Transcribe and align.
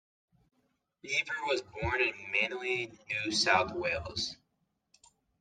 Beaver 1.03 1.45
was 1.47 1.61
born 1.61 2.01
in 2.01 2.15
Manly, 2.31 2.91
New 3.23 3.31
South 3.31 3.71
Wales. 3.73 4.35